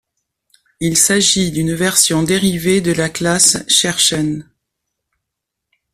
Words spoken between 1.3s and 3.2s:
d'une version dérivée de la